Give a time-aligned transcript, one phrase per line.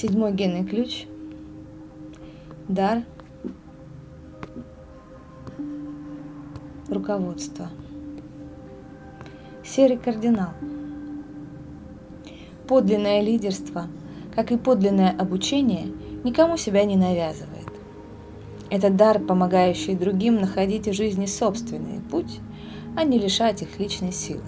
[0.00, 1.06] Седьмой генный ключ.
[2.68, 3.02] Дар.
[6.88, 7.68] Руководство.
[9.64, 10.50] Серый кардинал.
[12.68, 13.88] Подлинное лидерство,
[14.32, 15.88] как и подлинное обучение,
[16.22, 17.66] никому себя не навязывает.
[18.70, 22.38] Это дар, помогающий другим находить в жизни собственный путь,
[22.96, 24.44] а не лишать их личной силы.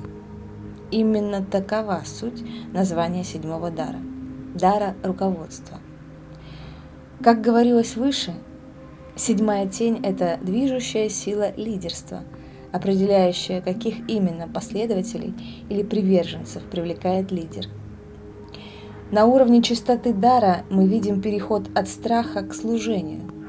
[0.93, 2.41] Именно такова суть
[2.73, 3.99] названия седьмого дара–
[4.55, 5.79] дара руководства.
[7.23, 8.35] Как говорилось выше,
[9.17, 12.23] седьмая тень– это движущая сила лидерства,
[12.73, 15.35] определяющая, каких именно последователей
[15.69, 17.67] или приверженцев привлекает лидер.
[19.11, 23.23] На уровне чистоты дара мы видим переход от страха к служению–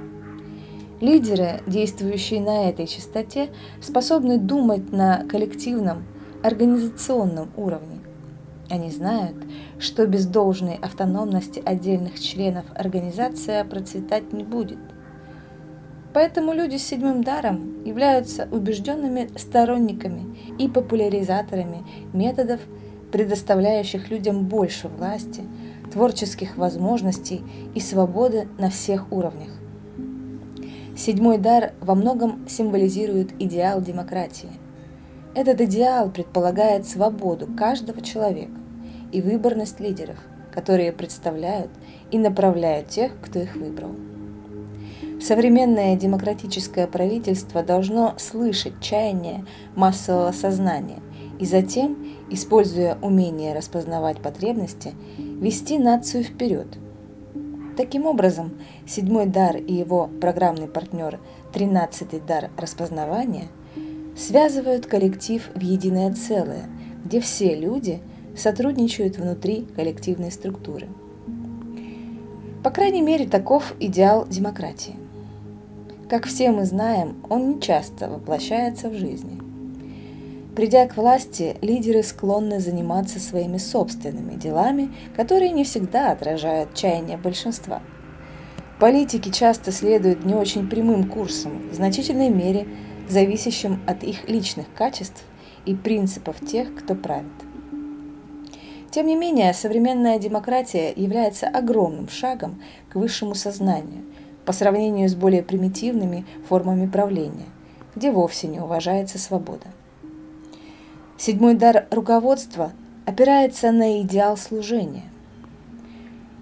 [1.02, 3.50] Лидеры, действующие на этой частоте,
[3.82, 6.04] способны думать на коллективном,
[6.44, 8.01] организационном уровне.
[8.72, 9.36] Они знают,
[9.80, 14.80] что без должной автономности отдельных членов организация процветать не будет.
[16.14, 22.62] Поэтому люди с седьмым даром являются убежденными сторонниками и популяризаторами методов,
[23.12, 25.44] предоставляющих людям больше власти,
[25.92, 27.42] творческих возможностей
[27.76, 29.52] и свободы на всех уровнях.
[30.96, 34.52] Седьмой дар во многом символизирует идеал демократии.
[35.36, 38.61] Этот идеал предполагает свободу каждого человека
[39.12, 40.18] и выборность лидеров,
[40.54, 41.72] которые представляют
[42.12, 43.92] и направляют тех, кто их выбрал.
[45.22, 49.46] Современное демократическое правительство должно слышать чаяние
[49.76, 51.00] массового сознания
[51.40, 51.98] и затем,
[52.30, 56.68] используя умение распознавать потребности, вести нацию вперед–
[57.78, 58.52] Таким образом,
[58.86, 61.20] седьмой дар и его программный партнер,
[61.54, 63.48] тринадцатый дар распознавания,
[64.18, 66.66] связывают коллектив в единое целое,
[67.06, 68.02] где все люди
[68.36, 70.88] сотрудничают внутри коллективной структуры.
[72.64, 74.96] По крайней мере, таков идеал демократии.
[76.10, 79.40] Как все мы знаем, он не часто воплощается в жизни.
[80.56, 87.82] Придя к власти, лидеры склонны заниматься своими собственными делами, которые не всегда отражают чаяния большинства.
[88.80, 92.68] Политики часто следуют не очень прямым курсом, в значительной мере
[93.08, 95.24] зависящим от их личных качеств
[95.66, 97.51] и принципов тех, кто правит.
[98.92, 104.04] Тем не менее, современная демократия является огромным шагом к высшему сознанию
[104.46, 107.48] по сравнению с более примитивными формами правления,
[107.96, 109.68] где вовсе не уважается свобода.
[111.18, 112.74] Седьмой дар руководства
[113.06, 115.06] опирается на идеал служения.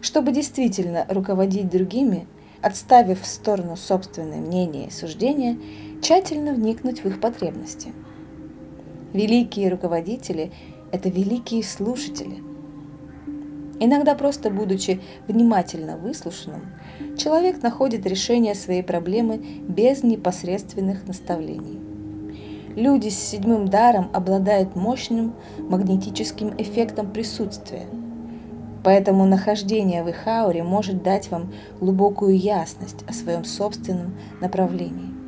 [0.01, 2.25] Чтобы действительно руководить другими,
[2.63, 5.57] отставив в сторону собственное мнение и суждения,
[6.01, 7.93] тщательно вникнуть в их потребности.
[9.13, 10.51] Великие руководители–
[10.91, 12.43] это великие слушатели.
[13.79, 16.63] Иногда просто будучи внимательно выслушанным,
[17.17, 21.79] человек находит решение своей проблемы без непосредственных наставлений.
[22.75, 27.87] Люди с седьмым даром обладают мощным магнетическим эффектом присутствия.
[28.83, 35.18] Поэтому нахождение в их ауре может дать вам глубокую ясность о своем собственном направлении.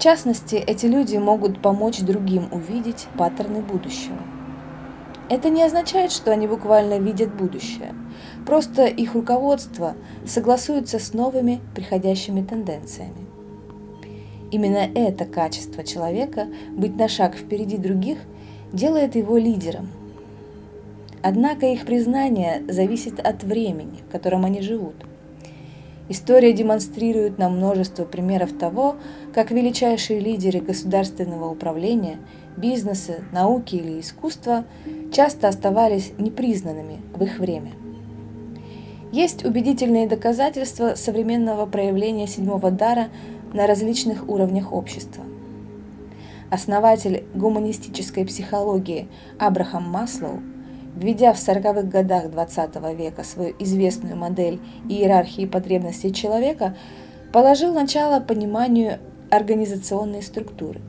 [0.00, 4.16] В частности, эти люди могут помочь другим увидеть паттерны будущего.
[5.28, 7.94] Это не означает, что они буквально видят будущее.
[8.46, 9.92] Просто их руководство
[10.24, 13.26] согласуется с новыми приходящими тенденциями.
[14.50, 18.20] Именно это качество человека, быть на шаг впереди других,
[18.72, 19.90] делает его лидером.
[21.20, 24.94] Однако их признание зависит от времени, в котором они живут.
[26.10, 28.96] История демонстрирует нам множество примеров того,
[29.32, 32.18] как величайшие лидеры государственного управления,
[32.56, 34.64] бизнеса, науки или искусства
[35.12, 37.70] часто оставались непризнанными в их время.
[39.12, 43.06] Есть убедительные доказательства современного проявления седьмого дара
[43.52, 45.22] на различных уровнях общества.
[46.50, 49.06] Основатель гуманистической психологии
[49.38, 50.40] Абрахам Маслоу,
[50.96, 56.76] введя в 40-х годах XX века свою известную модель иерархии потребностей человека,
[57.32, 58.98] положил начало пониманию
[59.30, 60.80] организационной структуры.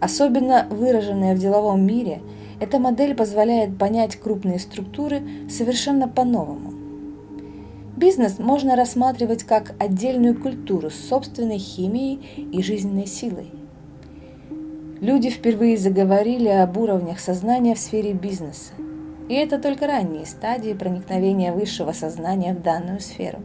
[0.00, 2.20] Особенно выраженная в деловом мире,
[2.60, 6.72] эта модель позволяет понять крупные структуры совершенно по-новому.
[7.96, 12.20] Бизнес можно рассматривать как отдельную культуру с собственной химией
[12.52, 13.50] и жизненной силой.
[15.06, 18.72] Люди впервые заговорили об уровнях сознания в сфере бизнеса.
[19.28, 23.38] И это только ранние стадии проникновения высшего сознания в данную сферу.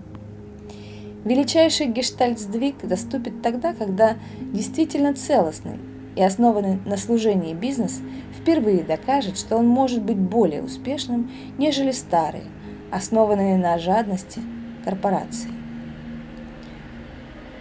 [1.23, 5.77] Величайший гештальт-сдвиг доступен тогда, когда действительно целостный
[6.15, 8.01] и основанный на служении бизнес
[8.35, 11.29] впервые докажет, что он может быть более успешным,
[11.59, 12.45] нежели старые–
[12.91, 14.41] основанные на жадности
[14.83, 15.60] корпорации.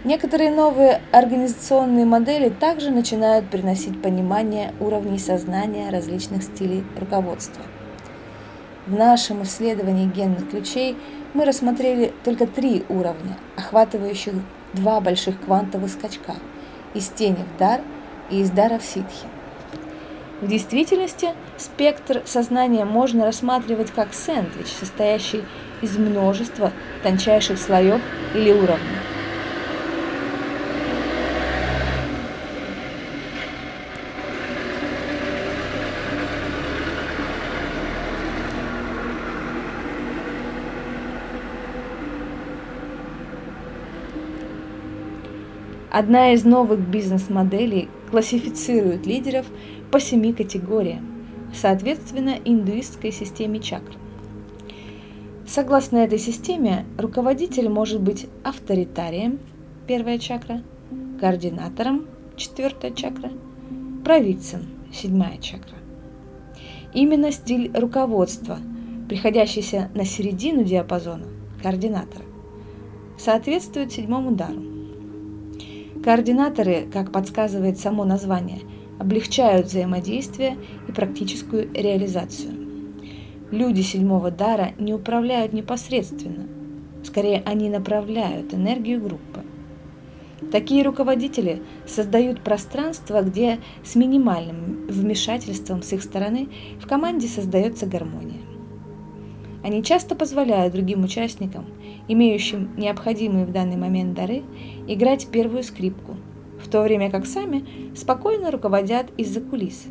[0.03, 7.63] Некоторые новые организационные модели также начинают приносить понимание уровней сознания различных стилей руководства.
[8.87, 10.97] В нашем исследовании генных ключей
[11.35, 14.33] мы рассмотрели только три уровня, охватывающих
[14.73, 16.33] два больших квантовых скачка–
[16.93, 17.81] из тени в дар
[18.29, 19.27] и из дара в ситхи.
[20.41, 25.43] В действительности спектр сознания можно рассматривать как сэндвич, состоящий
[25.81, 26.71] из множества
[27.03, 28.01] тончайших слоев
[28.33, 29.10] или уровней.
[45.91, 49.45] Одна из новых бизнес-моделей классифицирует лидеров
[49.91, 53.97] по семи категориям, соответственно индуистской системе чакр.
[55.45, 59.39] Согласно этой системе, руководитель может быть авторитарием,
[59.85, 60.61] первая чакра,
[61.19, 62.05] координатором,
[62.37, 63.29] четвертая чакра,
[64.05, 64.61] провидцем,
[64.93, 65.75] седьмая чакра.
[66.93, 68.59] Именно стиль руководства,
[69.09, 71.25] приходящийся на середину диапазона,
[71.61, 72.23] координатора,
[73.17, 74.70] соответствует седьмому дару.
[76.03, 78.61] Координаторы, как подсказывает само название,
[78.99, 80.57] облегчают взаимодействие
[80.87, 82.53] и практическую реализацию.
[83.51, 86.47] Люди седьмого дара не управляют непосредственно,
[87.03, 89.41] скорее они направляют энергию группы.
[90.51, 96.49] Такие руководители создают пространство, где с минимальным вмешательством с их стороны
[96.79, 98.50] в команде создается гармония.
[99.63, 101.65] Они часто позволяют другим участникам,
[102.07, 104.43] имеющим необходимые в данный момент дары,
[104.87, 106.15] играть первую скрипку,
[106.63, 107.65] в то время как сами
[107.95, 109.85] спокойно руководят из-за кулис.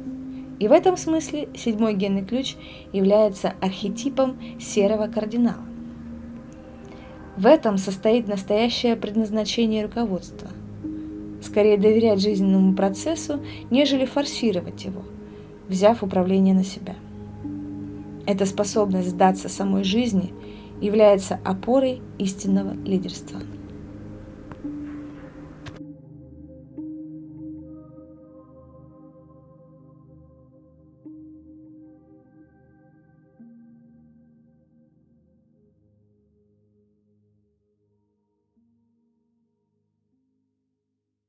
[0.58, 2.56] И в этом смысле седьмой генный ключ
[2.92, 5.64] является архетипом серого кардинала.
[7.36, 10.48] В этом состоит настоящее предназначение руководства.
[11.42, 13.40] Скорее доверять жизненному процессу,
[13.70, 15.02] нежели форсировать его,
[15.68, 16.96] взяв управление на себя.
[18.30, 20.32] Эта способность сдаться самой жизни
[20.80, 23.40] является опорой истинного лидерства.